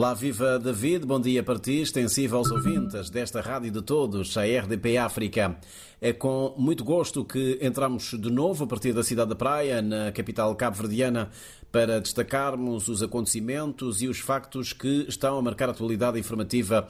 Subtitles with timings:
[0.00, 4.44] Olá, viva David, bom dia para ti, extensivo aos ouvintes desta rádio de todos, a
[4.44, 5.58] RDP África.
[6.00, 10.10] É com muito gosto que entramos de novo a partir da cidade da Praia, na
[10.10, 11.28] capital cabo-verdiana,
[11.70, 16.88] para destacarmos os acontecimentos e os factos que estão a marcar a atualidade informativa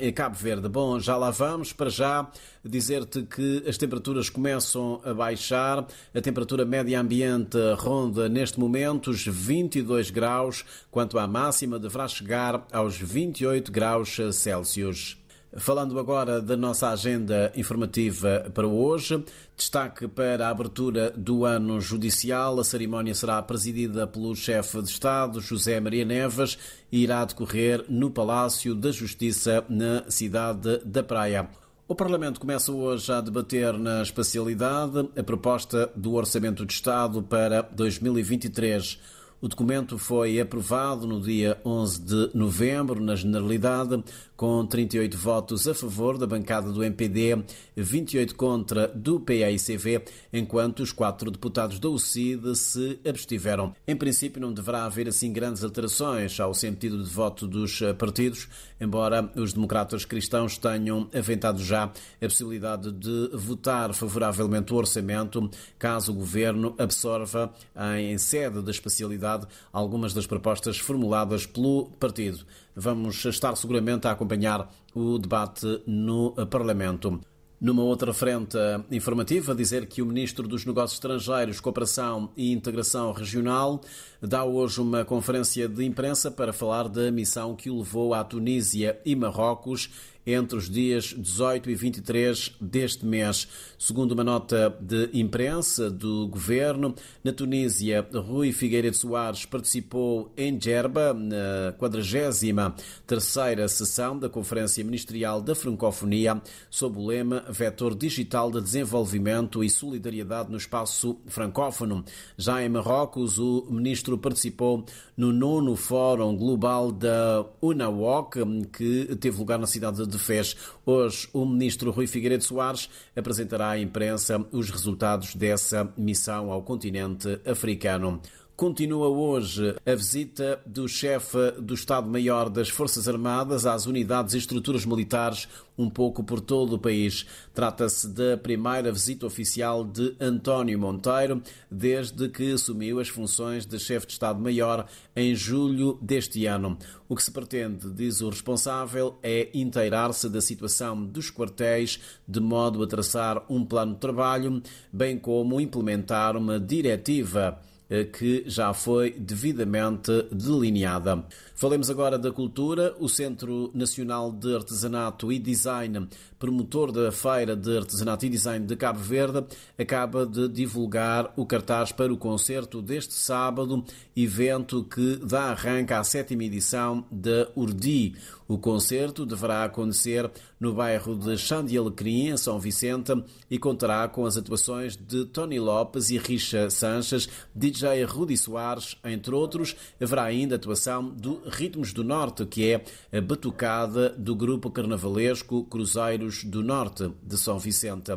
[0.00, 0.68] em Cabo Verde.
[0.68, 1.72] Bom, já lá vamos.
[1.72, 2.28] Para já
[2.64, 5.86] dizer-te que as temperaturas começam a baixar.
[6.14, 12.66] A temperatura média ambiente ronda neste momento os 22 graus, quanto à máxima deverá chegar
[12.72, 15.23] aos 28 graus Celsius.
[15.56, 19.24] Falando agora da nossa agenda informativa para hoje,
[19.56, 22.58] destaque para a abertura do ano judicial.
[22.58, 26.58] A cerimónia será presidida pelo chefe de Estado, José Maria Neves,
[26.90, 31.48] e irá decorrer no Palácio da Justiça, na cidade da Praia.
[31.86, 37.62] O Parlamento começa hoje a debater na especialidade a proposta do Orçamento de Estado para
[37.62, 38.98] 2023.
[39.44, 44.02] O documento foi aprovado no dia 11 de novembro, na Generalidade,
[44.34, 47.44] com 38 votos a favor da bancada do MPD,
[47.76, 53.74] 28 contra do PAICV, enquanto os quatro deputados da UCID se abstiveram.
[53.86, 58.48] Em princípio, não deverá haver assim grandes alterações ao sentido de voto dos partidos,
[58.80, 66.12] embora os democratas cristãos tenham aventado já a possibilidade de votar favoravelmente o orçamento, caso
[66.12, 67.52] o governo absorva
[67.98, 69.33] em sede da especialidade
[69.72, 72.44] algumas das propostas formuladas pelo partido.
[72.74, 77.20] Vamos estar seguramente a acompanhar o debate no Parlamento.
[77.60, 78.58] Numa outra frente
[78.90, 83.80] informativa, dizer que o Ministro dos Negócios Estrangeiros, Cooperação e Integração Regional
[84.20, 89.00] dá hoje uma conferência de imprensa para falar da missão que o levou à Tunísia
[89.02, 89.88] e Marrocos
[90.26, 93.46] entre os dias 18 e 23 deste mês.
[93.78, 101.12] Segundo uma nota de imprensa do governo, na Tunísia, Rui Figueiredo Soares participou em Djerba,
[101.12, 109.62] na 43ª sessão da Conferência Ministerial da Francofonia, sob o lema Vetor Digital de Desenvolvimento
[109.62, 112.04] e Solidariedade no Espaço Francófono.
[112.36, 114.84] Já em Marrocos, o ministro participou
[115.16, 118.38] no nono Fórum Global da UNAWOC,
[118.72, 120.56] que teve lugar na cidade de de Fez.
[120.86, 127.40] Hoje, o ministro Rui Figueiredo Soares apresentará à imprensa os resultados dessa missão ao continente
[127.44, 128.20] africano.
[128.56, 134.86] Continua hoje a visita do chefe do Estado-Maior das Forças Armadas às unidades e estruturas
[134.86, 137.26] militares um pouco por todo o país.
[137.52, 144.06] Trata-se da primeira visita oficial de António Monteiro desde que assumiu as funções de chefe
[144.06, 144.86] de Estado-Maior
[145.16, 146.78] em julho deste ano.
[147.08, 152.84] O que se pretende, diz o responsável, é inteirar-se da situação dos quartéis de modo
[152.84, 157.60] a traçar um plano de trabalho, bem como implementar uma diretiva
[158.02, 161.24] que já foi devidamente delineada.
[161.54, 162.94] Falemos agora da cultura.
[162.98, 168.74] O Centro Nacional de Artesanato e Design, promotor da Feira de Artesanato e Design de
[168.74, 169.44] Cabo Verde,
[169.78, 173.84] acaba de divulgar o cartaz para o concerto deste sábado,
[174.16, 178.14] evento que dá arranque à sétima edição da Urdi.
[178.46, 180.30] O concerto deverá acontecer
[180.60, 183.12] no bairro de Chão de Alecrim, em São Vicente,
[183.50, 189.34] e contará com as atuações de Tony Lopes e Richa Sanches, DJ Rudi Soares, entre
[189.34, 189.76] outros.
[190.00, 192.84] Haverá ainda atuação do Ritmos do Norte, que é
[193.16, 198.12] a batucada do grupo carnavalesco Cruzeiros do Norte de São Vicente.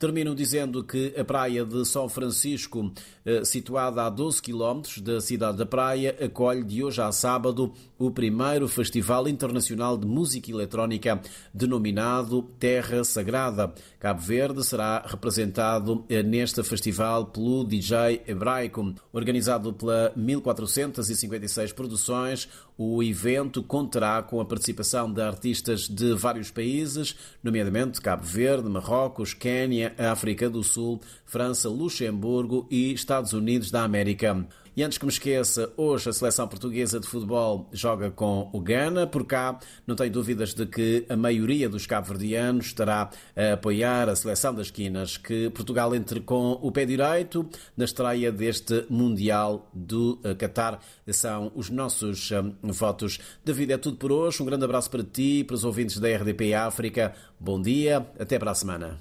[0.00, 2.90] Terminam dizendo que a praia de São Francisco,
[3.22, 8.10] eh, situada a 12 quilómetros da cidade da Praia, acolhe de hoje a sábado o
[8.10, 11.20] primeiro Festival Internacional de Música Eletrónica
[11.52, 13.74] denominado Terra Sagrada.
[13.98, 18.79] Cabo Verde será representado eh, neste festival pelo DJ Hebraico.
[19.12, 27.14] Organizado pela 1456 Produções, o evento contará com a participação de artistas de vários países,
[27.42, 34.46] nomeadamente Cabo Verde, Marrocos, Quênia, África do Sul, França, Luxemburgo e Estados Unidos da América.
[34.76, 39.04] E antes que me esqueça, hoje a seleção portuguesa de futebol joga com o Ghana.
[39.04, 44.14] Por cá, não tenho dúvidas de que a maioria dos cabo-verdianos estará a apoiar a
[44.14, 45.16] seleção das quinas.
[45.16, 50.78] Que Portugal entre com o pé direito na estreia deste Mundial do eh, Qatar.
[51.08, 53.18] São os nossos um, votos.
[53.44, 54.40] David, é tudo por hoje.
[54.40, 57.12] Um grande abraço para ti, para os ouvintes da RDP África.
[57.40, 58.88] Bom dia, até para a semana.